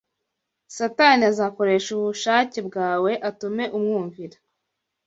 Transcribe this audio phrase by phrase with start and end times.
[0.75, 4.37] Satani azakoresha ubushake bwawe, atume umwumvira.